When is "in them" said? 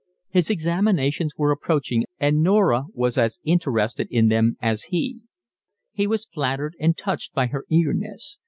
4.09-4.57